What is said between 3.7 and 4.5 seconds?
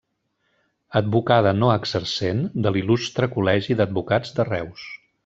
d'Advocats de